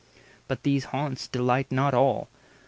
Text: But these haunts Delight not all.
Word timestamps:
But 0.47 0.63
these 0.63 0.85
haunts 0.85 1.27
Delight 1.27 1.71
not 1.71 1.93
all. 1.93 2.27